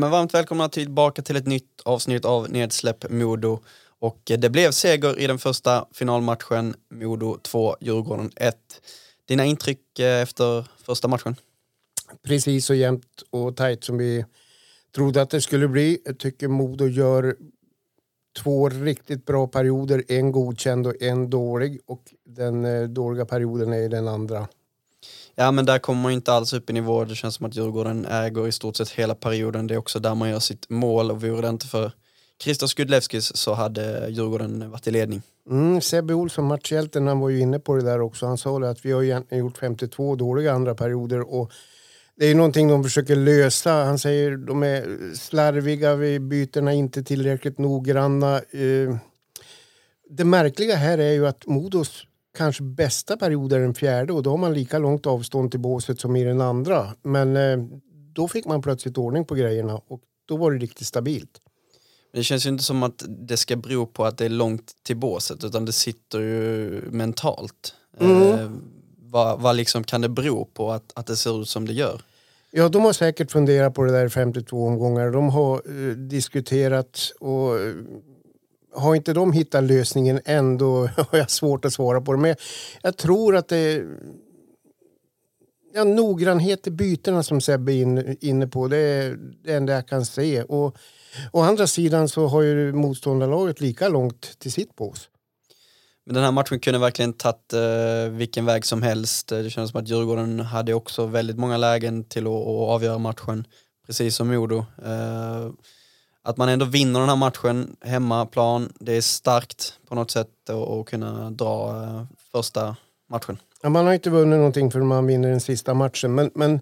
[0.00, 3.60] Men varmt välkomna tillbaka till ett nytt avsnitt av Nedsläpp Modo.
[3.98, 8.56] Och det blev seger i den första finalmatchen, Modo 2, Djurgården 1.
[9.28, 11.36] Dina intryck eh, efter första matchen?
[12.22, 14.24] Precis så jämnt och tajt som vi
[14.94, 15.98] trodde att det skulle bli.
[16.04, 17.36] Jag tycker Modo gör
[18.42, 21.80] två riktigt bra perioder, en godkänd och en dålig.
[21.86, 24.48] Och den eh, dåliga perioden är den andra.
[25.40, 28.06] Ja men där kommer man inte alls upp i nivå, det känns som att Djurgården
[28.06, 29.66] äger i stort sett hela perioden.
[29.66, 31.92] Det är också där man gör sitt mål och vore det inte för
[32.42, 35.22] Christer Skudlevskis så hade Djurgården varit i ledning.
[35.50, 38.26] Mm, Sebbe Olsson, matchhjälten, han var ju inne på det där också.
[38.26, 41.52] Han sa det att vi har egentligen gjort 52 dåliga andra perioder och
[42.16, 43.72] det är någonting de försöker lösa.
[43.72, 48.36] Han säger de är slarviga, vi byterna inte tillräckligt noggranna.
[48.36, 48.96] Eh,
[50.10, 54.30] det märkliga här är ju att Modos kanske bästa period är den fjärde och då
[54.30, 56.94] har man lika långt avstånd till båset som i den andra.
[57.02, 57.58] Men eh,
[58.12, 61.40] då fick man plötsligt ordning på grejerna och då var det riktigt stabilt.
[62.12, 64.96] Det känns ju inte som att det ska bero på att det är långt till
[64.96, 67.74] båset utan det sitter ju mentalt.
[68.00, 68.22] Mm.
[68.22, 68.50] Eh,
[68.98, 72.00] vad, vad liksom kan det bero på att, att det ser ut som det gör?
[72.50, 75.10] Ja, de har säkert funderat på det där i 52 omgångar.
[75.10, 77.74] De har eh, diskuterat och eh,
[78.72, 82.18] har inte de hittat lösningen än då har jag svårt att svara på det.
[82.18, 82.36] Men
[82.82, 83.86] jag tror att det är
[85.74, 88.68] ja, noggrannhet i bytena som Sebbe är in, inne på.
[88.68, 90.42] Det är det enda jag kan se.
[90.42, 90.76] Och,
[91.32, 95.08] å andra sidan så har ju motståndarlaget lika långt till sitt bås.
[96.04, 99.32] Men den här matchen kunde verkligen tagit eh, vilken väg som helst.
[99.32, 102.98] Eh, det kändes som att Djurgården hade också väldigt många lägen till att, att avgöra
[102.98, 103.46] matchen,
[103.86, 104.58] precis som Modo.
[104.84, 105.50] Eh,
[106.30, 110.86] att man ändå vinner den här matchen, hemmaplan, det är starkt på något sätt att
[110.86, 112.02] kunna dra eh,
[112.32, 112.76] första
[113.10, 113.38] matchen.
[113.62, 116.14] Ja, man har inte vunnit någonting förrän man vinner den sista matchen.
[116.14, 116.60] Men, men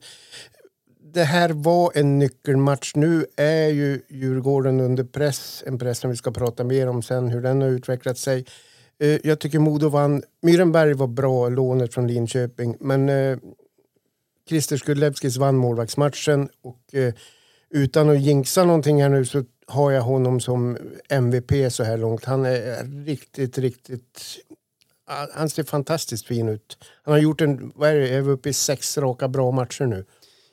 [1.14, 2.94] det här var en nyckelmatch.
[2.94, 5.64] Nu är ju Djurgården under press.
[5.66, 8.44] En press som vi ska prata mer om sen, hur den har utvecklat sig.
[9.00, 10.22] Eh, jag tycker Modo vann.
[10.42, 12.76] Myrenberg var bra, lånet från Linköping.
[12.80, 13.38] Men eh,
[14.48, 16.48] Christer Skudlevskis vann målvaktsmatchen.
[16.62, 16.94] Och,
[17.70, 22.24] utan att jinxa någonting här nu så har jag honom som MVP så här långt.
[22.24, 24.22] Han är riktigt, riktigt...
[25.34, 26.78] Han ser fantastiskt fin ut.
[27.04, 29.86] Han har gjort en, vad är det, är vi uppe i sex raka bra matcher
[29.86, 30.04] nu?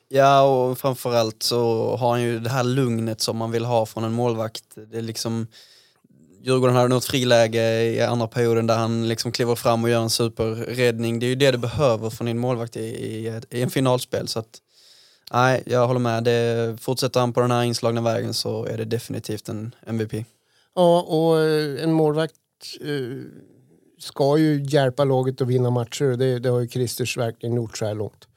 [0.08, 4.04] Ja, och framförallt så har han ju det här lugnet som man vill ha från
[4.04, 4.64] en målvakt.
[4.90, 5.46] Det är liksom...
[6.42, 10.10] Djurgården hade något friläge i andra perioden där han liksom kliver fram och gör en
[10.10, 11.18] superräddning.
[11.18, 14.28] Det är ju det du behöver från din målvakt i, i, i en finalspel.
[14.28, 14.58] Så att,
[15.32, 16.24] nej, jag håller med.
[16.24, 20.12] Det, fortsätter han på den här inslagna vägen så är det definitivt en MVP.
[20.74, 22.34] Ja, och eh, en målvakt
[22.80, 23.22] eh,
[23.98, 26.16] ska ju hjälpa laget att vinna matcher.
[26.16, 28.28] Det, det har ju Christers verkligen gjort så här långt.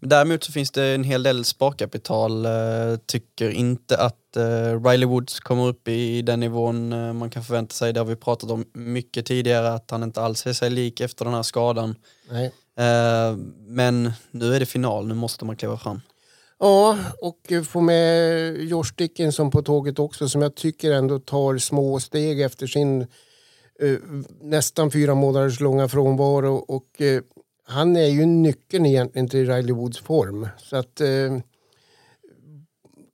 [0.00, 2.46] Men däremot så finns det en hel del sparkapital.
[2.46, 4.14] Eh, tycker inte att
[4.84, 6.88] Riley Woods kommer upp i den nivån
[7.18, 7.92] man kan förvänta sig.
[7.92, 11.24] Det har vi pratat om mycket tidigare, att han inte alls är sig lik efter
[11.24, 11.94] den här skadan.
[12.30, 12.52] Nej.
[12.78, 16.00] Eh, men nu är det final, nu måste man kliva fram.
[16.58, 22.00] Ja, och få med Josh Dickinson på tåget också som jag tycker ändå tar små
[22.00, 23.00] steg efter sin
[23.80, 23.98] eh,
[24.40, 26.54] nästan fyra månaders långa frånvaro.
[26.54, 27.22] Och, eh,
[27.64, 30.48] han är ju nyckeln egentligen till Riley Woods form.
[30.58, 31.38] Så att eh,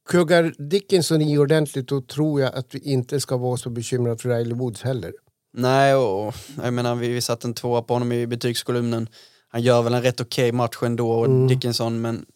[0.09, 4.29] kuggar Dickinson i ordentligt då tror jag att vi inte ska vara så bekymrade för
[4.29, 5.13] Riley Woods heller.
[5.53, 9.09] Nej, och jag menar vi, vi satte en tvåa på honom i betygskolumnen.
[9.55, 11.49] Han gör väl en rätt okej match ändå, Mm.
[11.49, 12.27] Dickinson, men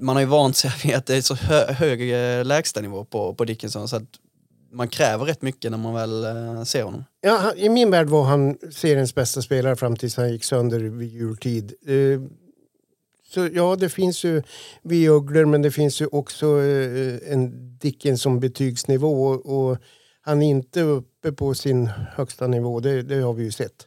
[0.00, 3.34] man har ju vant sig vid att det är så hö hög eh, lägstanivå på,
[3.34, 4.08] på Dickinson så att
[4.72, 7.04] man kräver rätt mycket när man väl eh, ser honom.
[7.20, 11.12] Ja, I min värld var han seriens bästa spelare fram tills han gick sönder vid
[11.12, 11.74] jultid.
[11.86, 12.20] Eh,
[13.28, 14.42] så ja, det finns ju
[14.82, 16.46] vi ugglor men det finns ju också
[17.26, 19.78] en Dickinson betygsnivå och, och
[20.20, 23.86] han är inte uppe på sin högsta nivå, det, det har vi ju sett.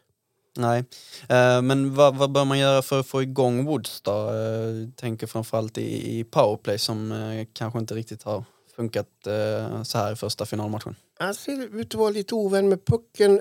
[0.59, 0.83] Nej,
[1.29, 4.11] eh, men vad, vad bör man göra för att få igång Woods då?
[4.11, 8.43] Eh, tänker framförallt i, i powerplay som eh, kanske inte riktigt har
[8.75, 10.95] funkat eh, så här i första finalmatchen.
[11.19, 13.39] Han ser ut att vara lite ovän med pucken.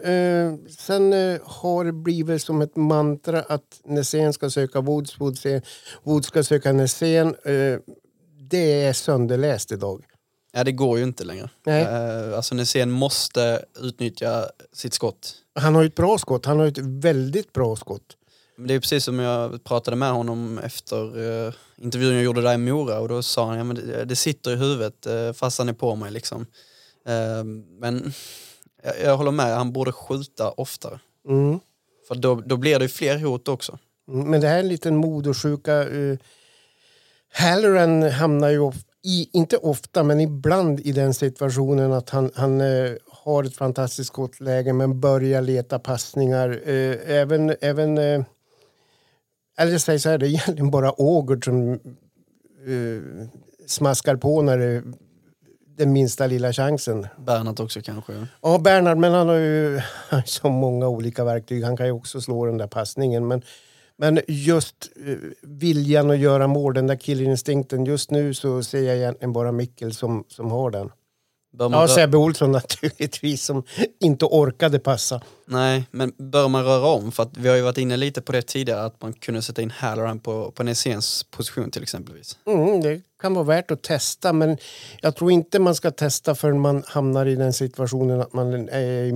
[0.78, 1.12] Sen
[1.44, 5.46] har det blivit som ett mantra att Nässén ska söka Woods, Woods,
[6.02, 7.34] Woods ska söka Nässén.
[8.50, 10.04] Det är sönderläst idag.
[10.52, 11.50] Ja, det går ju inte längre.
[11.66, 11.82] Nej.
[11.82, 15.34] Eh, alltså Nässén måste utnyttja sitt skott.
[15.58, 16.46] Han har ju ett bra skott.
[16.46, 18.16] Han har ju ett väldigt bra skott.
[18.56, 20.96] Det är precis som jag pratade med honom efter
[21.46, 24.16] eh, intervjun jag gjorde där i Mora och då sa han ja, men det, det
[24.16, 26.46] sitter i huvudet eh, fast han är på mig liksom.
[27.06, 27.44] Eh,
[27.81, 28.12] men
[28.82, 31.00] jag, jag håller med, han borde skjuta oftare.
[31.28, 31.61] Mm.
[32.08, 33.78] För då, då blir det ju fler hot också.
[34.08, 35.84] Mm, Men det här är en liten modosjuka.
[35.84, 36.19] Uh,
[37.32, 42.61] Halloran hamnar ju, of- i, inte ofta, men ibland i den situationen att han, han
[42.61, 42.93] eh,
[43.24, 46.60] har ett fantastiskt skottläge men börjar leta passningar.
[46.64, 48.22] Eh, även, även eh,
[49.58, 53.28] eller jag säger så här, det är egentligen bara Ågert som eh,
[53.66, 54.82] smaskar på när det
[55.78, 57.06] den minsta lilla chansen.
[57.16, 58.26] Bernhardt också kanske.
[58.42, 59.80] Ja, Bernhard, men han har ju
[60.24, 61.64] så många olika verktyg.
[61.64, 63.28] Han kan ju också slå den där passningen.
[63.28, 63.42] Men,
[63.96, 64.90] men just
[65.42, 67.84] viljan att göra mål, den där killinstinkten.
[67.84, 70.90] Just nu så ser jag egentligen bara Mikkel som, som har den.
[71.50, 73.62] Bör man Ja, Sebbe Olsson naturligtvis som
[74.00, 75.20] inte orkade passa.
[75.46, 77.12] Nej, men bör man röra om?
[77.12, 79.62] För att vi har ju varit inne lite på det tidigare att man kunde sätta
[79.62, 82.38] in Halloran på, på Nesséns position till exempelvis.
[82.46, 84.58] Mm, det kan vara värt att testa, men
[85.00, 89.04] jag tror inte man ska testa förrän man hamnar i den situationen att man är
[89.04, 89.12] i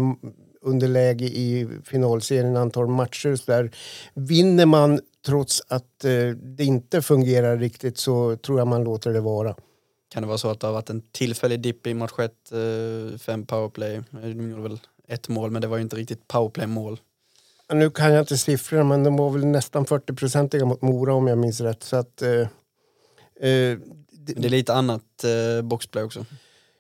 [0.63, 3.37] underläge i finalserien antal matcher.
[3.37, 3.71] Så där.
[4.15, 9.21] Vinner man trots att eh, det inte fungerar riktigt så tror jag man låter det
[9.21, 9.55] vara.
[10.13, 13.19] Kan det vara så att det har varit en tillfällig dipp i match ett, eh,
[13.19, 14.03] fem powerplay.
[14.11, 17.01] De gjorde väl ett mål men det var ju inte riktigt powerplay-mål.
[17.73, 21.39] Nu kan jag inte siffrorna, men de var väl nästan 40-procentiga mot Mora om jag
[21.39, 21.83] minns rätt.
[21.83, 23.79] Så att, eh, eh,
[24.11, 26.25] det är lite annat eh, boxplay också.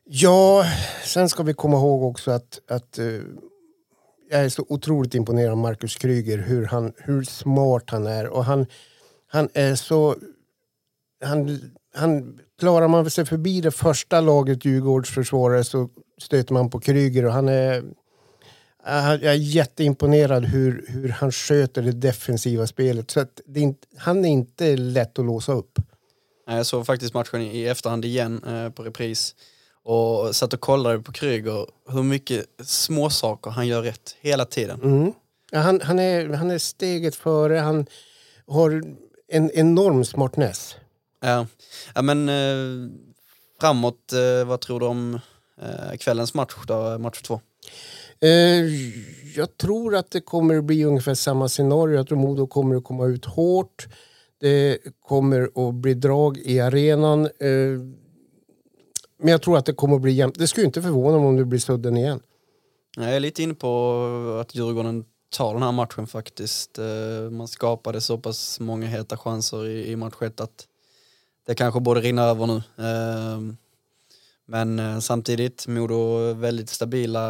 [0.04, 0.64] Ja,
[1.04, 3.06] sen ska vi komma ihåg också att, att eh,
[4.30, 8.26] jag är så otroligt imponerad av Marcus Kryger, hur, han, hur smart han är.
[8.26, 8.66] Och han,
[9.26, 10.16] han är så...
[11.24, 11.60] Han,
[11.94, 15.88] han, klarar man sig förbi det första laget Djurgårdsförsvarare så
[16.20, 17.84] stöter man på Kryger och han är...
[18.84, 23.10] Jag är jätteimponerad hur, hur han sköter det defensiva spelet.
[23.10, 25.78] Så är inte, han är inte lätt att låsa upp.
[26.46, 29.34] Jag såg faktiskt matchen i efterhand igen eh, på repris
[29.84, 34.80] och satt och kollade på Kryger hur mycket små saker han gör rätt hela tiden.
[34.82, 35.12] Mm.
[35.50, 37.58] Ja, han, han, är, han är steget före.
[37.58, 37.86] Han
[38.46, 38.82] har
[39.28, 40.76] en enorm smartness.
[41.22, 41.46] Ja,
[41.94, 42.90] ja men eh,
[43.60, 45.20] framåt, eh, vad tror du om
[45.62, 47.40] eh, kvällens match då, match två?
[48.20, 48.64] Eh,
[49.36, 51.96] jag tror att det kommer att bli ungefär samma scenario.
[51.96, 53.86] Jag tror Modo kommer att komma ut hårt.
[54.40, 57.24] Det kommer att bli drag i arenan.
[57.24, 57.78] Eh,
[59.18, 60.38] men jag tror att det kommer att bli jämnt.
[60.38, 62.20] Det skulle inte förvåna mig om det blir sudden igen.
[62.96, 65.04] Jag är lite inne på att Djurgården
[65.36, 66.78] tar den här matchen faktiskt.
[66.78, 70.66] Eh, Man skapade så pass många heta chanser i, match ett att
[71.46, 72.56] det kanske borde rinna över nu.
[72.56, 73.40] Eh,
[74.46, 77.20] Men eh, samtidigt, Modo är väldigt stabila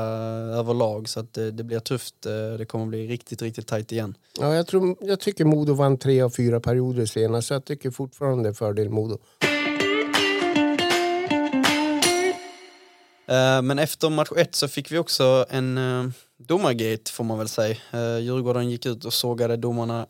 [0.59, 2.27] överlag så att det, det blir tufft.
[2.27, 4.17] Eh, Det kommer bli riktigt, riktigt tajt igen.
[4.41, 7.49] Ja, jag, tror, jag tycker Modo vann tre av fyra perioder senast.
[7.49, 9.19] Så jag tycker fortfarande fördel Modo.
[13.27, 15.79] Eh, Men efter match ett så fick vi också en
[16.39, 17.77] domargate får man väl säga.
[18.21, 20.07] Djurgården gick ut och sågade domarna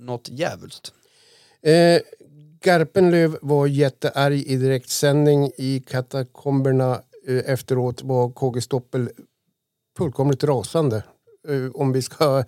[0.00, 0.92] något djävulskt.
[1.62, 2.00] Eh,
[2.62, 7.02] Garpenlöv var jättearg i direktsändning i katakomberna.
[7.28, 9.10] Eh, efteråt var KG Stoppel
[9.98, 11.02] fullkomligt rasande.
[11.48, 12.44] Eh, om vi ska,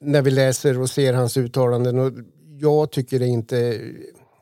[0.00, 1.98] när vi läser och ser hans uttalanden.
[1.98, 2.12] Och
[2.60, 3.80] jag tycker det inte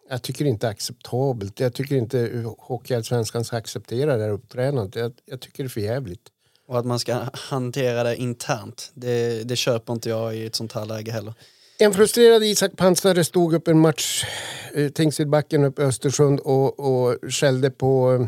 [0.08, 1.60] jag tycker inte acceptabelt.
[1.60, 4.96] Jag tycker inte Hockeyallsvenskan ska acceptera det här uppträdandet.
[4.96, 6.28] Jag, jag tycker det är för jävligt.
[6.66, 10.72] Och att man ska hantera det internt, det, det köper inte jag i ett sånt
[10.72, 11.34] här läge heller.
[11.78, 14.24] En frustrerad Isak Pansare stod upp en match,
[14.74, 18.26] eh, Tingsrydbacken upp i Östersund och, och skällde på eh,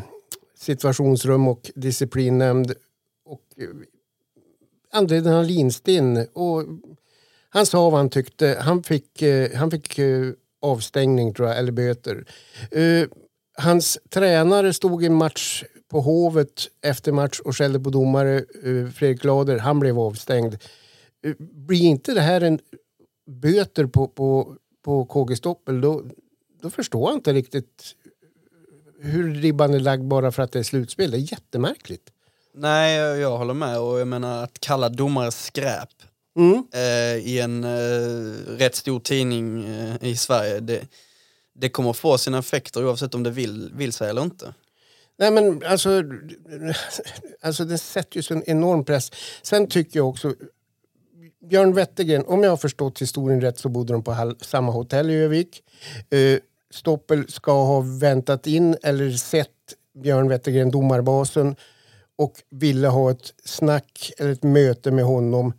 [0.57, 2.73] situationsrum och disciplinnämnd.
[3.25, 3.67] Och eh,
[4.91, 6.27] adrenalinstinn.
[6.33, 6.63] Och
[7.49, 8.57] han sa vad han tyckte.
[8.61, 9.23] Han fick,
[9.55, 9.99] han fick
[10.61, 12.25] avstängning tror jag, eller böter.
[13.57, 18.43] Hans tränare stod i en match på Hovet efter match och skällde på domare,
[18.95, 19.57] Fredrik Lader.
[19.57, 20.55] Han blev avstängd.
[21.39, 22.59] Blir inte det här en
[23.27, 26.03] böter på, på, på KG Stoppel då,
[26.61, 27.95] då förstår jag inte riktigt
[28.99, 31.11] hur ribban är lagd bara för att det är slutspel.
[31.11, 32.11] Det är jättemärkligt.
[32.53, 35.89] Nej, jag, håller med och jag menar att kalla domare skräp
[36.37, 36.63] Mm.
[36.73, 40.81] eh, i en eh, rätt stor tidning eh, i Sverige, det,
[41.53, 44.53] det kommer få sina effekter oavsett om det vill, vill sig eller inte.
[45.17, 46.03] Nej men alltså,
[47.41, 49.11] alltså det sätter ju så en enorm press.
[49.41, 50.35] Sen tycker jag också,
[51.49, 55.13] Björn Wettergren, om jag har förstått historien rätt så bodde de på samma hotell i
[55.13, 55.63] Övik.
[56.13, 56.37] Uh,
[56.73, 59.49] Stoppel ska ha väntat in eller sett
[60.03, 61.55] Björn Wettergren, domarbasen
[62.17, 65.53] och ville ha ett snack eller ett möte med honom.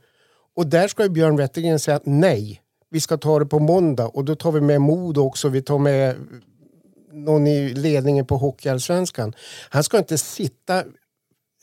[0.56, 4.24] Och där ska ju Björn Wettergren säga nej, vi ska ta det på måndag och
[4.24, 6.16] då tar vi med Mod också, vi tar med
[7.12, 9.32] någon i ledningen på Hockeyallsvenskan.
[9.70, 10.84] Han ska inte sitta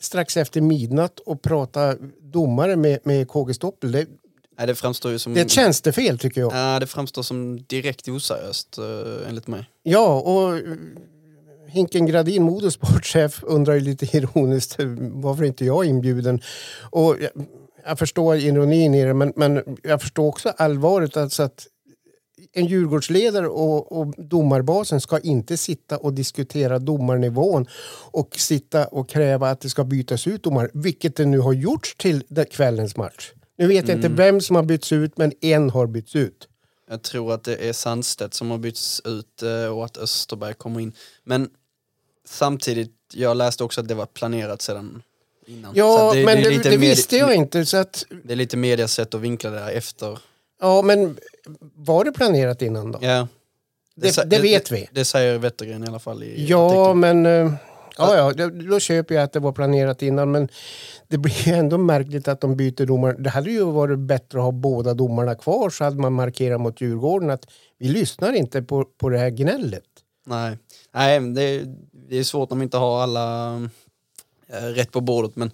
[0.04, 3.92] strax efter midnatt och prata domare med, med KG Stoppel.
[3.92, 4.06] Det,
[4.58, 5.34] Nej, det framstår ju som...
[5.34, 6.52] det är ett tjänstefel tycker jag.
[6.52, 9.70] Ja, det framstår som direkt oseriöst uh, enligt mig.
[9.82, 10.62] Ja, och eh,
[11.68, 16.40] Hinken Gradin, modesportchef, undrar ju lite ironiskt varför inte jag är inbjuden.
[16.90, 17.46] Och jag,
[17.84, 21.16] jag förstår ironin i det, men, men jag förstår också allvaret.
[21.16, 21.66] Alltså att
[22.54, 27.66] en Djurgårdsledare och, och domarbasen ska inte sitta och diskutera domarnivån
[28.10, 31.94] och sitta och kräva att det ska bytas ut domare, vilket det nu har gjorts
[31.96, 33.32] till kvällens match.
[33.58, 34.16] Nu vet jag inte Mm.
[34.16, 36.48] vem som har bytts ut, men en har bytts ut.
[36.90, 40.80] Jag tror att det är Sandstedt som har bytts ut eh, och att Österberg kommer
[40.80, 40.92] in.
[41.24, 41.48] Men
[42.28, 45.02] samtidigt, jag läste också att det var planerat sedan
[45.46, 45.72] innan.
[45.74, 47.66] Ja, att men det, det med- visste jag inte.
[47.66, 50.18] Så att, Det är lite medias sätt att vinkla det där efter.
[50.60, 51.16] ja, men
[51.74, 52.98] var det planerat innan då?
[53.02, 53.28] Ja.
[53.96, 54.88] Det- sa- det vet vi.
[54.92, 57.00] Det, säger Wettergren i alla fall i Ja, artikeln.
[57.00, 57.26] men...
[57.26, 57.54] eh,
[57.98, 60.48] Ja, ja, då- då köper jag att det var planerat innan, men
[61.08, 63.16] det blir ändå märkligt att de byter domare.
[63.18, 66.80] Det hade ju varit bättre att ha båda domarna kvar så hade man markerat mot
[66.80, 67.46] Djurgården att
[67.78, 69.84] vi lyssnar inte på, på det här gnället.
[70.26, 70.58] Nej,
[70.94, 71.74] Nej det, är,
[72.08, 73.54] det är svårt om vi inte har alla
[74.48, 75.50] eh, rätt på bordet men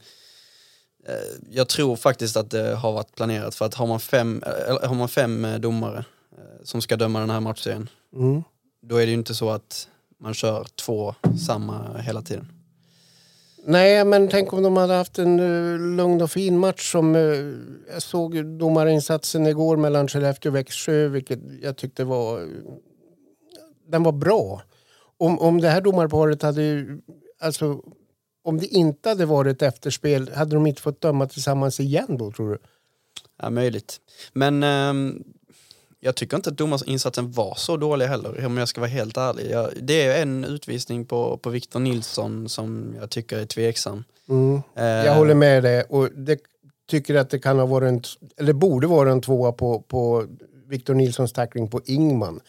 [1.50, 4.94] jag tror faktiskt att det har varit planerat för att har man fem, eh, har
[4.94, 8.42] man fem eh, domare eh, som ska döma den här matchserien Mm.
[8.82, 9.88] då är det ju inte så att
[10.18, 11.14] man kör två
[11.46, 12.52] samma hela tiden.
[13.64, 17.54] Nej, men tänk om de hade haft en uh, lugn och fin match som uh,
[17.92, 22.48] jag såg domarinsatsen igår mellan Skellefteå och Växjö, vilket jag tyckte var...
[23.88, 24.62] den var bra.
[25.18, 26.86] Om, om det här domarparet hade...
[27.40, 27.80] Alltså,
[28.42, 32.50] om det inte hade varit efterspel, hade de inte fått döma tillsammans igen då, tror
[32.50, 32.58] du?
[33.42, 34.00] Ja, möjligt.
[34.32, 35.24] Men ehm,
[36.00, 39.50] jag tycker inte att domarinsatsen var så dålig heller om jag ska vara helt ärlig.
[39.50, 44.04] Jag, det är en utvisning på, på Victor Nilsson som jag tycker är tveksam.
[44.28, 44.62] Mm.
[44.74, 45.82] Eh, Jag håller med dig.
[45.82, 46.40] Och det
[46.90, 48.02] tycker att det kan ha varit en,
[48.36, 50.26] eller borde vara en tvåa på, på
[50.66, 52.40] Victor Nilssons tackling på Ingman.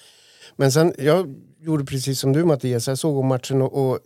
[0.56, 4.00] Men sen, jag gjorde precis som du Mattias, jag såg om matchen och, och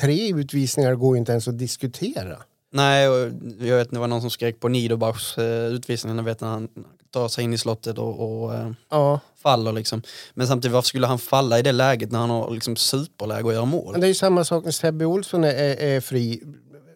[0.00, 2.36] tre utvisningar går ju inte ens att diskutera.
[2.72, 6.40] Nej, och jag vet det var någon som skrek på Niederbachs eh, utvisning, jag vet
[6.40, 6.68] när han
[7.10, 10.02] tar sig in i slottet och, och eh, Ja, faller liksom.
[10.34, 13.54] Men samtidigt, varför skulle han falla i det läget när han har liksom superläge att
[13.54, 13.92] göra mål?
[13.92, 16.42] men det är ju samma sak när Sebbe Olsson är, är, är fri.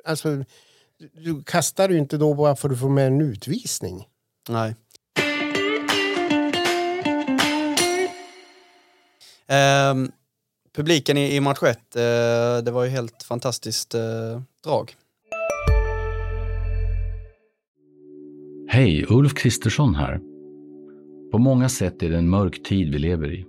[0.04, 0.44] Alltså, du-
[1.14, 4.04] du kastar ju inte då bara för att du får med en utvisning.
[4.48, 4.74] Nej.
[9.46, 10.12] Ehm,
[10.74, 12.02] publiken i, i match 1, eh,
[12.64, 14.00] det var ju helt fantastiskt eh,
[14.64, 14.92] drag.
[18.68, 20.20] Hej, Ulf Kristersson här.
[21.32, 23.46] På många sätt är det en mörk tid vi lever i.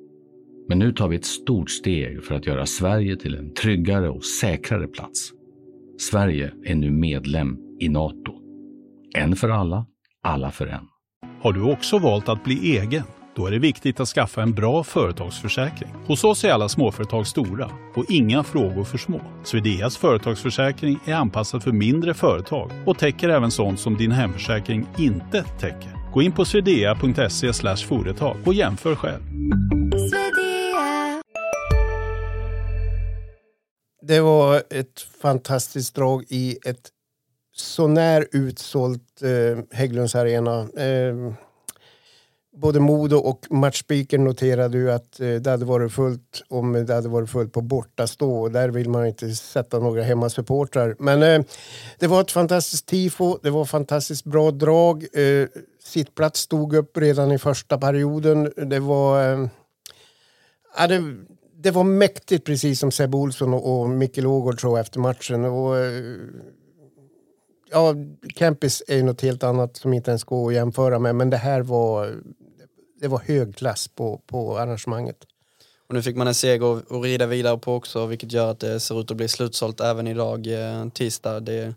[0.67, 4.25] Men nu tar vi ett stort steg för att göra Sverige till en tryggare och
[4.25, 5.31] säkrare plats.
[6.11, 8.33] Sverige är nu medlem i Nato.
[9.15, 9.85] En för alla,
[10.23, 10.87] alla för en.
[11.41, 13.03] Har du också valt att bli egen?
[13.35, 15.89] Då är det viktigt att skaffa en bra företagsförsäkring.
[16.07, 19.21] Hos oss är alla småföretag stora och inga frågor för små.
[19.43, 25.43] Swedeas företagsförsäkring är anpassad för mindre företag och täcker även sånt som din hemförsäkring inte
[25.43, 26.11] täcker.
[26.13, 27.53] Gå in på swedea.se
[27.87, 29.21] företag och jämför själv.
[34.01, 36.89] Det var ett fantastiskt drag i ett
[37.55, 40.59] sånär utsålt eh, Hägglunds arena.
[40.59, 41.33] Eh,
[42.55, 47.09] både Modo och matchspiken noterade ju att eh, det hade varit fullt om det hade
[47.09, 48.31] varit fullt på bortastå.
[48.41, 50.95] Och där vill man inte sätta några hemmasupportrar.
[50.99, 51.41] Men eh,
[51.99, 53.37] det var ett fantastiskt tifo.
[53.43, 55.05] Det var fantastiskt bra drag.
[55.13, 55.47] Eh,
[55.83, 58.51] sittplats stod upp redan i första perioden.
[58.55, 59.33] Det var...
[59.33, 59.47] Eh,
[60.77, 61.03] Ja, det,
[61.57, 65.45] det var mäktigt precis som Sebbe Olsson och, och Micke Ågård sa efter matchen.
[65.45, 66.03] Och, eh,
[67.71, 67.95] ja,
[68.35, 71.15] Kempis är ju något helt annat som inte ens går att jämföra med.
[71.15, 72.15] Men det här var,
[73.01, 75.17] det var hög klass på, på arrangemanget.
[75.87, 78.79] Och nu fick man en seger att rida vidare på också vilket gör att det
[78.79, 81.39] ser ut att bli slutsålt även idag eh, tisdag.
[81.39, 81.73] Det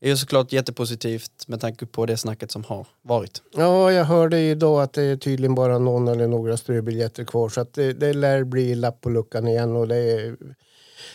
[0.00, 3.42] är ju såklart jättepositivt med tanke på det snacket som har varit.
[3.56, 7.60] Ja, jag hörde idag att det är tydligen bara någon eller några ströbiljetter kvar så
[7.60, 10.36] att det, det lär bli lapp på luckan igen och det är,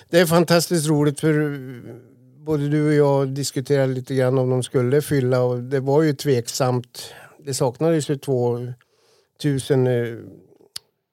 [0.10, 1.60] det är fantastiskt roligt för
[2.38, 6.14] både du och jag diskuterade lite grann om de skulle fylla och det var ju
[6.14, 7.14] tveksamt.
[7.46, 8.74] Det saknades ju två
[9.44, 10.18] tusen eh,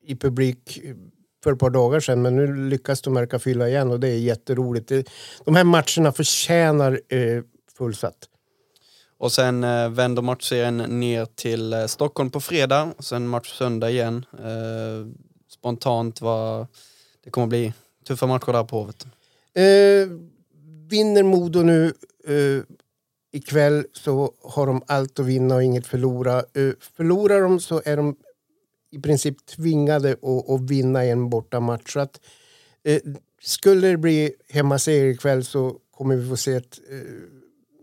[0.02, 0.80] i publik
[1.44, 4.18] för ett par dagar sedan, men nu lyckas de märka fylla igen och det är
[4.18, 4.92] jätteroligt.
[5.44, 7.42] De här matcherna förtjänar eh,
[7.78, 8.28] fullsatt.
[9.18, 14.26] Och sen eh, vänder matchserien ner till Stockholm på fredag, och sen match söndag igen.
[15.48, 16.66] Spontant vad
[17.24, 17.72] det kommer bli
[18.06, 19.06] tuffa matcher där på Hovet.
[20.88, 21.92] vinner Modo nu
[23.32, 26.36] ikväll så har de allt att vinna och inget förlora.
[26.38, 28.16] Eh, förlorar de så är de
[28.90, 31.92] i princip tvingade att, att vinna en bortamatch.
[31.92, 32.20] Så att,
[32.82, 33.00] eh,
[33.42, 36.98] skulle det bli hemmaseger ikväll så kommer vi få se ett eh,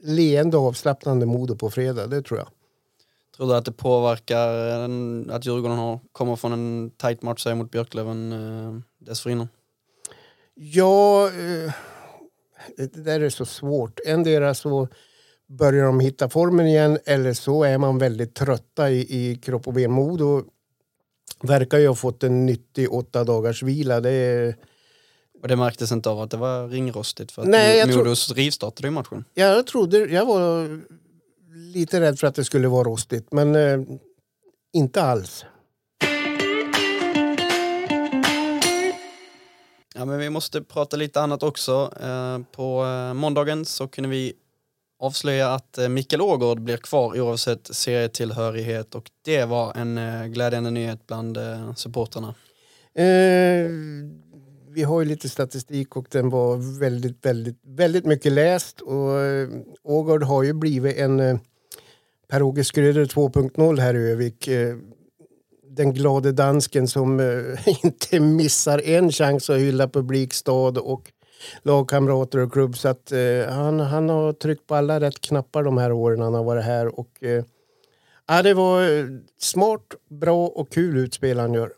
[0.04, 2.48] leende avslappnande Modo på fredag, det tror jag.
[3.38, 4.50] Tror du att det påverkar
[4.84, 9.48] en, att Djurgården har, kommer från en tight match mot Björklöven eh, dessförinnan?
[10.54, 11.74] Ja, eh,
[12.78, 14.00] det där är så svårt.
[14.06, 14.88] Endera så
[15.50, 19.74] börjar de hitta formen igen eller så är man väldigt trötta i, i kropp och
[19.74, 19.92] ben.
[19.92, 20.44] Modo
[21.42, 24.00] verkar ju ha fått en nyttig åtta dagars vila.
[24.02, 24.56] Det är,
[25.42, 28.88] Och det märktes inte av att det var ringrostigt för att Nej, jag Modos rivstartade
[28.88, 29.26] ju matchen.
[29.34, 30.82] jag trodde, jag var
[31.74, 33.80] lite rädd för att det skulle vara rostigt men eh,
[34.74, 35.46] inte alls.
[39.96, 41.94] Ja, men vi måste prata lite annat också.
[42.02, 44.34] Eh, på eh, måndagen så kunde vi
[45.00, 50.72] avslöja att eh, Mikael Ågård blir kvar oavsett serietillhörighet och det var en eh, glädjande
[50.72, 52.36] nyhet bland eh, supportrarna.
[52.96, 53.70] Eh,
[54.70, 58.82] vi har ju lite statistik och den var väldigt, väldigt, väldigt mycket läst.
[58.82, 59.12] Och
[59.84, 61.40] Ågård har ju blivit en
[62.28, 64.50] Per-Åge Schröder 2.0 här i Övik.
[65.70, 67.20] Den glade dansken som
[67.84, 71.12] inte missar en chans att hylla publikstad och
[71.64, 72.78] lagkamrater och klubb.
[72.78, 76.34] Så att, eh, han, han har tryckt på alla rätt knappar de här åren han
[76.34, 77.00] har varit här.
[77.00, 77.44] Och, eh,
[78.28, 79.06] ja, det var eh,
[79.40, 81.72] smart, bra och kul utspel han gör.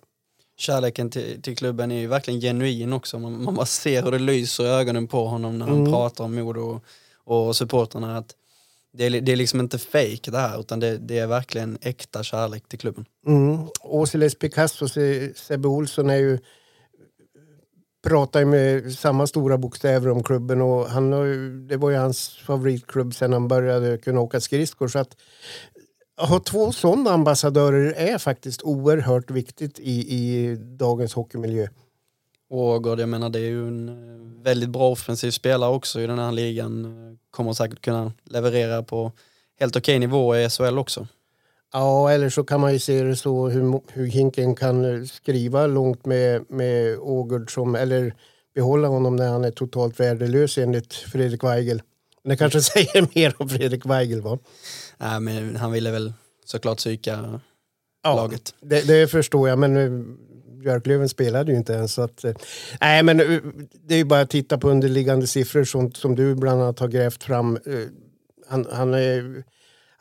[0.57, 3.19] Kärleken till, till klubben är ju verkligen genuin också.
[3.19, 5.91] Man, man bara ser hur det lyser i ögonen på honom när han Mm.
[5.91, 6.81] pratar om Modo
[7.25, 8.17] och, och supportrarna.
[8.17, 8.35] Att
[8.93, 12.23] det, är, det är liksom inte fake det här utan det, det är verkligen äkta
[12.23, 13.05] kärlek till klubben.
[13.27, 13.57] Mm.
[13.81, 16.39] Åseles Picasso, Se- Sebbe Olsson är ju
[18.03, 21.11] pratar ju med samma stora bokstäver om klubben och han
[21.67, 24.87] det var ju hans favoritklubb sen han började kunna åka skridskor.
[24.87, 25.15] Så att
[26.19, 31.67] ha två sådana ambassadörer är faktiskt oerhört viktigt i, i dagens hockeymiljö.
[32.49, 36.07] Och Ågård, jag menar det är ju en eh, väldigt bra offensiv spelare också i
[36.07, 36.95] den här ligan.
[37.31, 39.11] Kommer säkert kunna leverera på
[39.59, 41.07] helt okej nivå i SHL också.
[41.73, 45.67] Ja, eller så kan man ju se det så hur, hur Hinken kan eh, skriva
[45.67, 48.13] långt med, med Ågård som, eller
[48.55, 51.81] behålla honom när han är totalt värdelös enligt Fredrik Weigel.
[52.23, 54.37] Men det kanske säger mer om Fredrik Weigel va?
[54.97, 56.13] Nej, men han ville väl
[56.45, 57.39] såklart psyka
[58.03, 58.53] Ja, laget.
[58.61, 60.15] Det, det förstår jag, men eh,
[60.61, 61.93] Björklöven spelade ju inte ens.
[61.93, 62.33] Så att, eh,
[62.81, 63.17] nej, men
[63.87, 66.87] det är ju bara att titta på underliggande siffror som, som du bland annat har
[66.87, 67.59] grävt fram.
[68.47, 69.43] Han, han, är,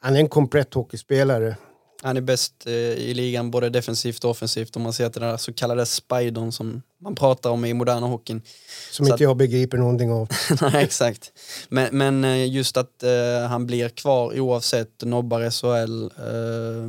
[0.00, 1.56] han är en komplett hockeyspelare.
[2.02, 5.30] Han är bäst eh, i ligan både defensivt och offensivt om man ser till den
[5.30, 8.42] där så kallade spidern som man pratar om i moderna hockeyn.
[8.90, 10.28] Som Så inte jag begriper någonting av.
[10.62, 11.32] Nej, exakt.
[11.68, 16.88] Men, men eh, just att eh, han blir kvar oavsett nobbar SHL, eh,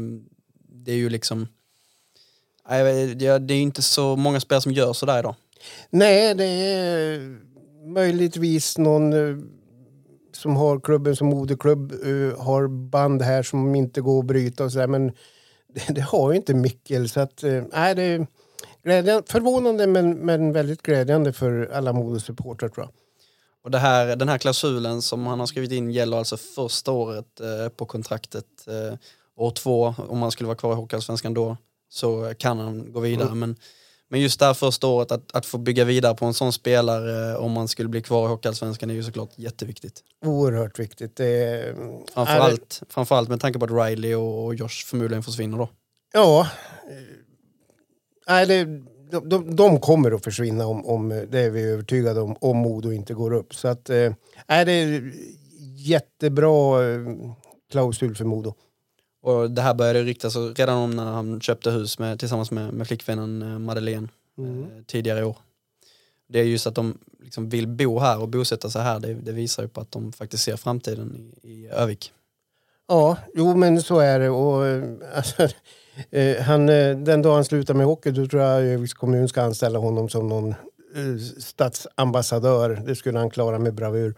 [0.85, 1.47] det är ju liksom...
[2.69, 5.35] Det är ju inte så många spelare som gör sådär idag.
[5.89, 7.39] Nej, det är
[7.93, 9.37] möjligtvis någon eh,
[10.39, 14.71] som har klubben som moderklubb eh, har band här som inte går att bryta och
[14.71, 15.07] så där, men
[15.73, 17.09] det, det har ju inte Mikkel.
[17.09, 18.27] Så att, eh, nej, det är
[18.83, 22.93] glädjande, förvånande men, men väldigt glädjande för alla modesupportrar tror jag.
[23.63, 27.39] Och det här, den här klausulen som han har skrivit in gäller alltså första året
[27.39, 28.45] eh, på kontraktet.
[28.67, 28.97] Eh,
[29.35, 31.57] år två, om han skulle vara kvar i Hockeyallsvenskan då,
[31.89, 33.35] så kan han gå vidare.
[33.35, 33.55] Men,
[34.09, 37.31] men just det här första året, att, att få bygga vidare på en sån spelare
[37.31, 40.03] eh, om man skulle bli kvar i Hockeyallsvenskan är ju såklart jätteviktigt.
[40.25, 41.15] Oerhört viktigt.
[41.15, 41.75] Det
[42.13, 45.69] Framförallt, framförallt med tanke på att Riley och, och Josh förmodligen försvinner då.
[46.13, 46.47] Ja.
[48.27, 48.65] Nej, det,
[49.11, 52.91] de, de, de kommer att försvinna om, om det är vi övertygade om, om Modo
[52.91, 53.55] inte går upp.
[53.55, 54.13] Så att, eh,
[54.47, 55.13] nej, det är
[55.75, 56.99] jättebra eh,
[57.71, 58.53] klausul för Modo.
[59.21, 62.87] Och det här började ryktas redan om när han köpte hus med, tillsammans med, med
[62.87, 65.37] flickvännen eh, Madeleine eh, tidigare i år.
[66.27, 69.31] Det är just att de liksom vill bo här och bosätta sig här, det, det
[69.31, 72.13] visar ju på att de faktiskt ser framtiden i, i Övik.
[72.87, 74.29] Ja, jo men så är det.
[74.29, 74.83] Och, eh,
[75.15, 75.43] alltså,
[76.09, 79.41] eh, han, eh, den dag han slutar med hockey då tror jag Öviks kommun ska
[79.41, 82.81] anställa honom som någon eh, statsambassadör.
[82.85, 84.15] Det skulle han klara med bravur.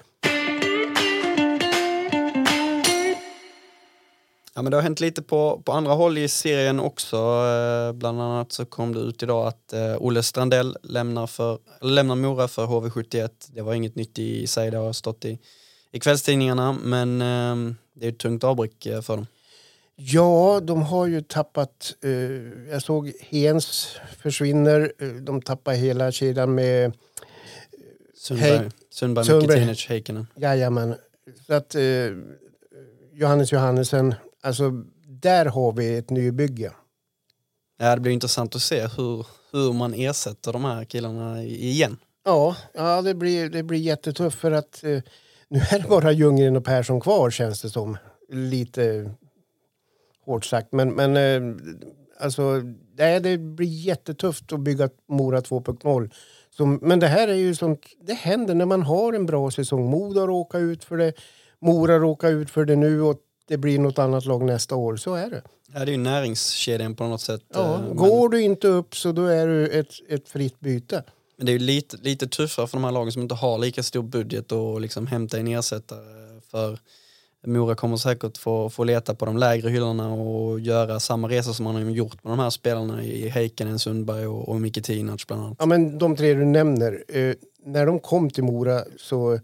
[4.54, 7.18] Ja, men det har hänt lite på, på andra håll i serien också.
[7.18, 12.16] Eh, bland annat så kom det ut idag att eh, Olle Strandell lämnar, för, lämnar
[12.16, 13.30] Mora för HV71.
[13.48, 15.40] Det var inget nytt i sig, det har stått i,
[15.92, 19.28] i kvällstidningarna, men eh, det är ett tungt avbräck eh, för dem.
[19.96, 21.96] Ja, de har ju tappat...
[22.72, 24.94] Jag såg Hens försvinner.
[25.22, 26.94] De tappar hela kedjan med...
[28.16, 28.70] Sundberg, Hej.
[28.90, 29.60] Sundberg, Sundberg.
[29.60, 30.28] Mikitinic, Heikkinen.
[30.36, 30.96] Jajamän.
[31.48, 31.76] Så att...
[33.14, 34.16] Johannes Johannesen.
[34.42, 34.72] Alltså,
[35.08, 36.72] där har vi ett nybygge.
[37.80, 41.98] Ja, det blir intressant att se hur, hur man ersätter de här killarna igen.
[42.26, 45.02] Ja, ja det, blir, det blir jättetufft för att eh,
[45.48, 47.98] nu är det bara Ljunggren och Persson kvar känns det som.
[48.30, 49.12] Lite
[50.26, 50.72] hårt sagt.
[50.72, 51.56] Men, men eh,
[52.20, 52.62] alltså,
[52.98, 56.12] nej, det blir jättetufft att bygga Mora 2.0.
[56.50, 59.90] Som, men det här är ju sånt, det händer när man har en bra säsong.
[59.90, 61.14] Modo råkar ut för det,
[61.60, 63.18] Mora råkar ut för det nu och
[63.52, 64.96] det blir något annat lag nästa år.
[64.96, 65.42] Så är det.
[65.74, 67.42] Ja, det är ju näringskedjan på något sätt.
[67.54, 71.04] Ja, eh, men- går du inte upp så då är du ett, ett fritt byte.
[71.38, 73.84] Men det är ju lite, lite tuffare för de här lagen som inte har lika
[73.84, 76.00] stor budget och liksom hämta in ersättare.
[76.52, 76.80] För
[77.46, 81.64] Mora kommer säkert få, få leta på de lägre hyllorna och göra samma resa som
[81.64, 85.44] man har gjort med de här spelarna i Heikkinen, Sundberg och, och Micke Tinac bland
[85.44, 85.58] annat.
[85.60, 87.34] Ja, men de tre du nämner, eh,
[87.66, 89.40] när de kom till Mora så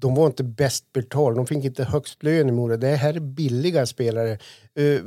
[0.00, 1.36] de var inte bäst betalda.
[1.36, 2.76] De fick inte högst lön i Mora.
[2.76, 4.30] Det här är billiga spelare.
[4.74, 5.00] Eh,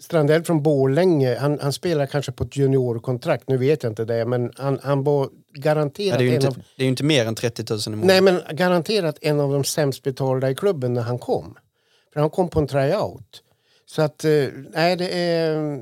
[0.00, 3.48] Strandell från Borlänge, han, han spelar kanske på ett juniorkontrakt.
[3.48, 6.54] Nu vet jag inte det, men han, han var Ja, garanterat det, är inte, av...
[6.54, 8.06] det är ju inte mer än 30 000 i månaden.
[8.06, 11.56] Nej, men garanterat en av de sämst betalda i klubben när han kom.
[12.12, 13.42] För han kom på en tryout.
[13.86, 15.78] Så att, eh, nej det är...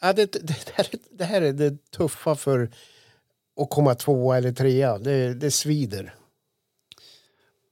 [0.00, 2.70] Ja, det, det, här, är- det här är det tuffa för
[3.60, 4.98] att komma tvåa eller trea.
[4.98, 6.14] Det, det svider.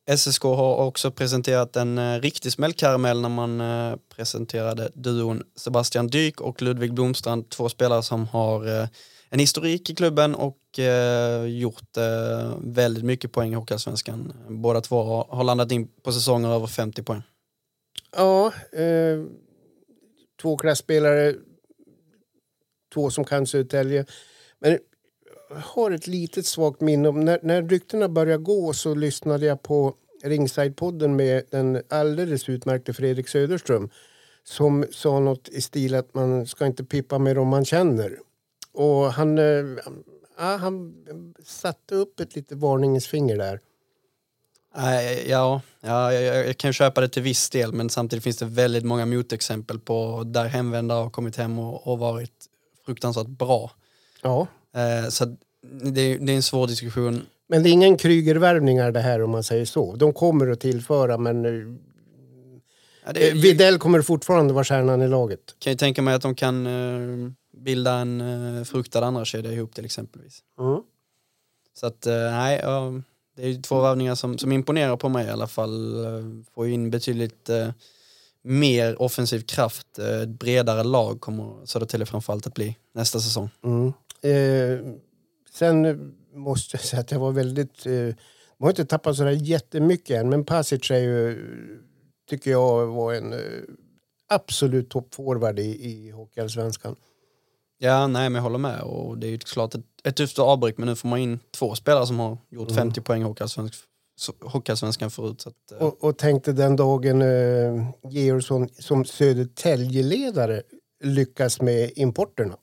[0.06, 6.40] SSK har också presenterat en eh, riktig smällkaramell när man eh, presenterade duon Sebastian Dyk
[6.40, 8.88] och Ludvig Blomstrand, två spelare som har eh,
[9.28, 14.32] en historik i klubben och eh, gjort eh, väldigt mycket poäng i Hockeyallsvenskan.
[14.48, 17.22] Båda två har, har landat in på säsonger över 50 poäng.
[18.16, 19.24] Ja, eh,
[20.42, 21.34] två klasspelare.
[22.94, 24.06] Två som kan Södertälje.
[24.58, 24.78] Men
[25.54, 27.08] har ett litet svagt minne.
[27.08, 32.92] om När, när ryktena började gå så lyssnade jag på Ringside-podden med den alldeles utmärkte
[32.92, 33.90] Fredrik Söderström
[34.44, 38.18] som sa något i stil att man ska inte pippa med dem man känner.
[38.72, 39.64] Och han, eh,
[40.38, 40.94] ja, han
[41.44, 43.60] satte upp ett litet varningens finger där.
[44.76, 48.44] Nej, ja, ja jag, jag kan köpa det till viss del men samtidigt finns det
[48.44, 52.46] väldigt många motexempel på där hemvändare har kommit hem och, och varit
[52.86, 53.70] fruktansvärt bra.
[54.22, 54.46] Ja.
[54.74, 55.24] Eh, så
[55.82, 57.22] det, är- det är en svår diskussion.
[57.48, 59.96] Men det är ingen Krygervärvningar det här om man säger så.
[59.96, 61.52] De kommer att tillföra men eh,
[63.06, 65.40] Ja, det, Eh, Widell kommer fortfarande vara stjärnan i laget.
[65.58, 68.20] kan ju tänka mig att de kan eh, bilda en
[68.58, 70.40] eh, fruktad andra kedja ihop till exempelvis.
[71.80, 72.92] Så att eh, nej, ja,
[73.36, 76.04] det är ju två värvningar som, som imponerar på mig i alla fall.
[76.04, 77.48] Eh, Får ju in betydligt
[78.44, 83.50] mer offensiv kraft, eh, ett bredare lag kommer Södertälje framförallt att bli nästa säsong.
[83.64, 83.92] Mm.
[84.22, 84.94] Eh,
[85.54, 87.86] sen måste jag säga att jag var väldigt...
[87.86, 87.92] Eh,
[88.58, 91.38] de har inte tappat sådär jättemycket än, men Pasic är ju,
[92.30, 93.38] tycker jag var en eh,
[94.28, 96.96] absolut toppforward i, i Hockeyallsvenskan.
[97.78, 100.78] Ja, nej men jag håller med och det är ju klart ett, ett tufft avbräck
[100.78, 103.84] men nu får man in två spelare som har gjort 50 poäng i Hockeyallsvensk- så-
[104.40, 105.40] Hockeyallsvenskan förut.
[105.40, 110.62] Så att, eh, Och, och tänkte den dagen eh, Georgsson som Södertäljeledare
[111.04, 112.56] lyckas med importerna.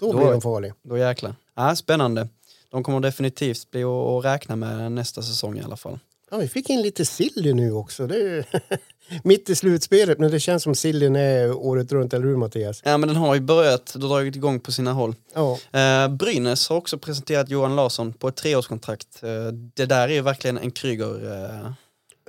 [0.00, 0.74] Då, Då- blir de farliga.
[0.82, 1.34] Då jäklar.
[1.56, 2.28] Ja, spännande.
[2.70, 5.98] De kommer definitivt bli att räkna med nästa säsong i alla fall.
[6.30, 8.06] Ja, vi fick in lite Silly nu också.
[8.06, 8.44] Det är
[9.24, 12.80] mitt i slutspelet, men det känns som Sillyn är året runt, eller hur Mattias?
[12.84, 15.14] Ja men den har ju börjat, har dragit igång på sina håll.
[15.34, 19.22] Ja, Eh, Brynäs har också presenterat Johan Larsson på ett treårskontrakt.
[19.22, 21.72] Eh, det där är ju verkligen en Kryger, eh,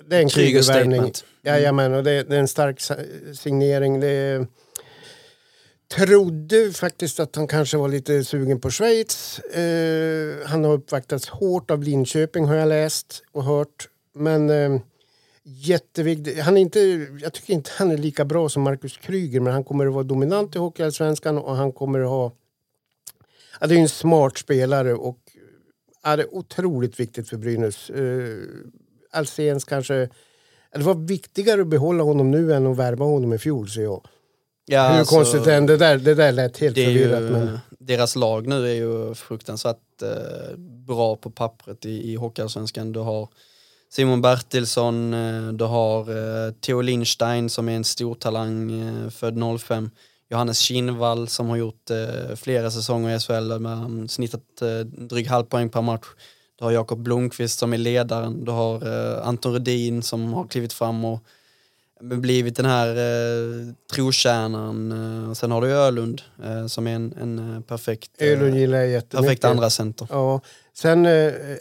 [0.06, 1.12] det är en Kryger-värvning.
[1.44, 2.82] Jajamän, och det, det är en stark
[3.34, 4.00] signering.
[4.00, 4.48] Det är,
[5.98, 9.40] trodde faktiskt att han kanske var lite sugen på Schweiz.
[9.40, 13.88] Eh, han har uppvaktats hårt av Linköping har jag läst och hört.
[14.14, 14.82] Men eh,
[15.44, 16.40] jätteviktigt.
[16.40, 16.80] Han är inte,
[17.22, 20.04] jag tycker inte han är lika bra som Marcus Kryger men han kommer att vara
[20.04, 22.32] dominant i Hockeyallsvenskan och han kommer att ha...
[23.60, 25.20] Ja, det är en smart spelare och
[26.04, 27.90] ja, det är otroligt viktigt för Brynäs.
[27.90, 28.38] Eh,
[29.12, 30.10] Alséns kanske...
[30.74, 34.08] Det var viktigare att behålla honom nu än att värva honom i fjol, ser jag.
[34.66, 37.22] Ja, Hur alltså, konstigt det det där, det där lät helt är förvirrat.
[37.22, 42.92] ju, Men, Deras lag nu är ju fruktansvärt eh, bra på pappret i, i Hockeyallsvenskan.
[42.92, 43.30] Du har
[43.94, 49.38] Simon Bertilsson, eh, du har eh, Theo Lindstein som är en stor talang, eh, född
[49.60, 49.90] 05.
[50.30, 51.92] Johannes Kinnvall som har gjort
[52.36, 56.06] flera säsonger i SHL med snittat eh, dryg halv poäng per match.
[56.60, 58.46] Du har Jakob Blomqvist som är ledaren.
[58.46, 58.86] Du har
[59.22, 61.24] Anton Rudin som har klivit fram och
[62.02, 63.68] blivit den här eh.
[63.98, 69.10] Eh, och sen har du Ölund eh, som är en, en perfekt, Ölund gillar jag
[69.10, 70.08] perfekt andra center.
[70.12, 70.42] Ja,
[70.74, 71.12] sen eh,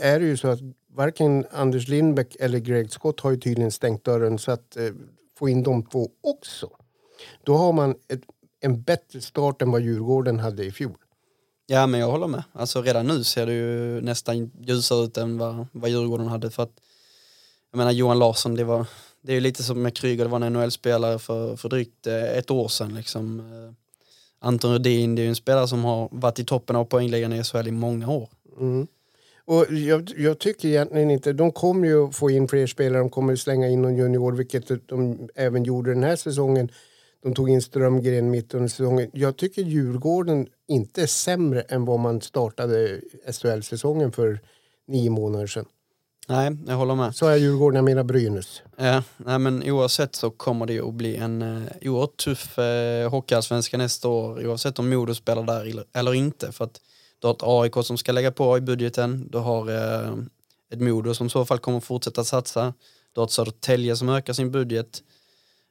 [0.00, 0.60] är det ju så att
[0.94, 4.90] varken Anders Lindbäck eller Greg Scott har ju tydligen stängt dörren så att eh,
[5.38, 6.70] få in de två också.
[7.44, 8.22] Då har man ett,
[8.60, 10.96] en bättre start än vad Djurgården hade i fjol.
[11.66, 12.42] Ja men jag håller med.
[12.52, 16.62] Alltså redan nu ser det ju nästan ljusare ut än vad, vad Djurgården hade för
[16.62, 16.80] att
[17.70, 18.86] jag menar Johan Larsson det var
[19.22, 22.38] det är ju lite som med Kryger, det var en NHL-spelare för, för drygt eh,
[22.38, 23.40] ett år sedan liksom.
[23.40, 23.74] Eh,
[24.38, 27.44] Anton Rudin, det är ju en spelare som har varit i toppen av poängligan i
[27.44, 28.28] SHL i många år.
[28.60, 28.86] Mm.
[29.44, 33.32] Och jag, jag tycker egentligen inte, de kommer ju få in fler spelare, de kommer
[33.32, 36.68] att slänga in någon junior, vilket de även gjorde den här säsongen.
[37.22, 39.10] De tog in Strömgren mitt under säsongen.
[39.12, 43.00] Jag tycker Djurgården inte är sämre än vad man startade
[43.32, 44.40] SHL-säsongen för
[44.86, 45.66] nio månader sedan.
[46.28, 47.16] Nej, jag håller med.
[47.16, 48.62] Så är Djurgården, jag menar Brynäs.
[48.76, 53.10] Ja, nej, men oavsett så kommer det ju att bli en uh, oerhört tuff uh,
[53.10, 56.52] hockeyallsvenska nästa år oavsett om Modo spelar där eller inte.
[56.52, 56.80] För att
[57.20, 60.18] du har ett AIK som ska lägga på i budgeten, du har uh,
[60.72, 62.74] ett Modo som i så fall kommer fortsätta satsa,
[63.12, 65.02] du har ett Södertälje som ökar sin budget,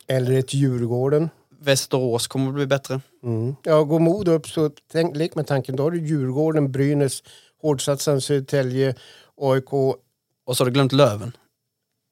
[0.08, 1.30] Eller ett Djurgården.
[1.62, 3.02] Västerås kommer att bli bättre.
[3.24, 3.56] Mm.
[3.64, 7.24] Ja, går Modo upp så tänk, lek med tanken, då har du Djurgården, Brynäs,
[7.62, 8.96] hårdsatsaren Södertälje,
[9.38, 11.32] AIK, Och så har du glömt Löven.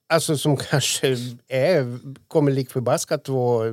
[0.10, 3.72] alltså som kanske är, kommer lik förbaskat vara,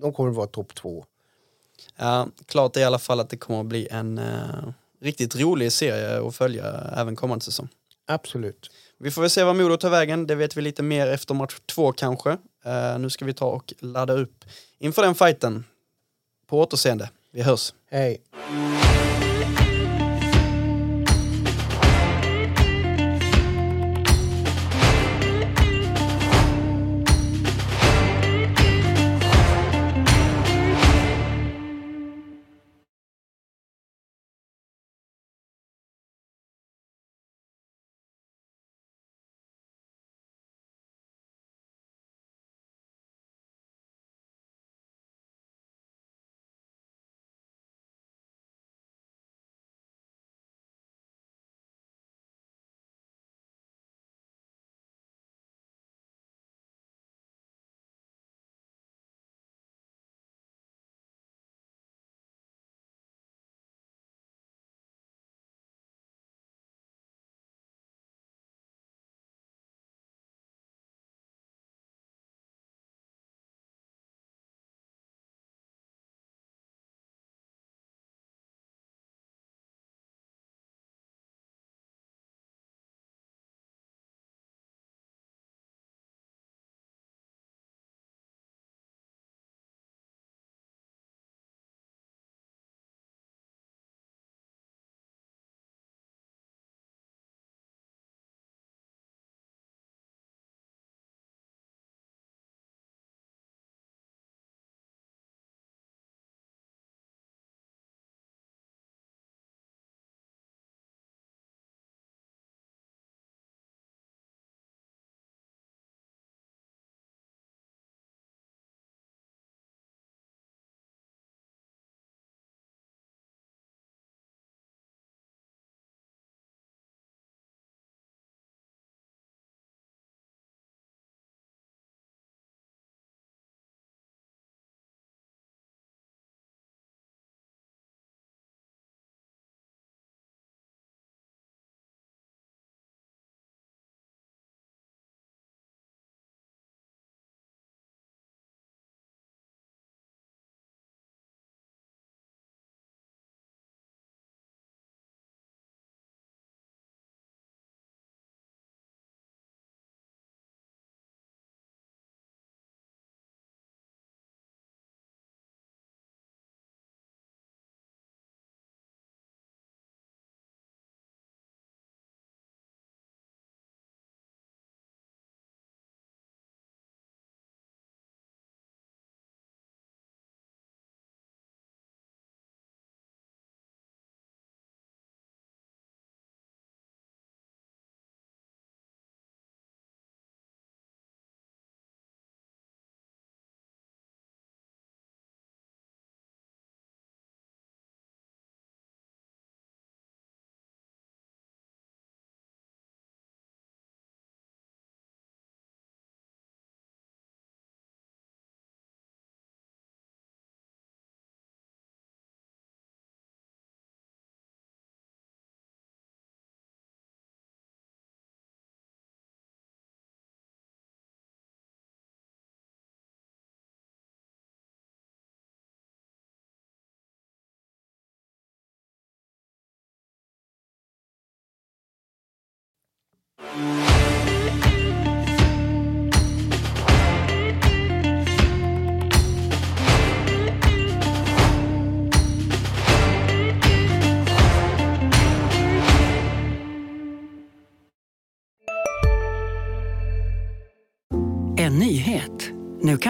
[0.00, 1.04] de kommer vara topp två.
[1.96, 4.68] Ja, klart är i alla fall att det kommer att bli en uh,
[5.02, 6.64] riktigt rolig serie att följa
[6.96, 7.68] även kommande säsong.
[8.06, 8.70] Absolut.
[8.98, 11.54] Vi får väl se vad Modo tar vägen, det vet vi lite mer efter match
[11.66, 12.30] två kanske.
[12.64, 14.44] Eh, nu ska vi ta och ladda upp
[14.78, 15.64] inför den fighten.
[16.46, 17.74] På återseende, vi hörs.
[17.90, 18.22] Hej.